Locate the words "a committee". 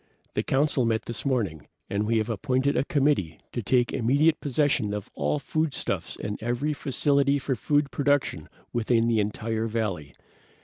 2.75-3.37